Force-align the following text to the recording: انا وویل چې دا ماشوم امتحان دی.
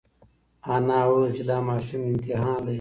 انا 0.73 0.97
وویل 1.07 1.31
چې 1.37 1.43
دا 1.49 1.57
ماشوم 1.67 2.01
امتحان 2.09 2.57
دی. 2.65 2.69